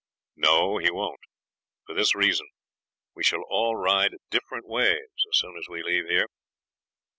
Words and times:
'No, 0.35 0.79
he 0.79 0.89
won't; 0.89 1.19
for 1.85 1.93
this 1.93 2.15
reason, 2.15 2.47
we 3.13 3.23
shall 3.23 3.43
all 3.47 3.75
ride 3.75 4.15
different 4.31 4.67
ways 4.67 5.11
as 5.31 5.37
soon 5.37 5.55
as 5.59 5.69
we 5.69 5.83
leave 5.83 6.07
here. 6.07 6.25